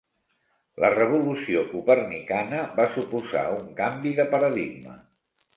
[0.83, 4.99] La revolució copernicana va suposar un canvi de paradigma.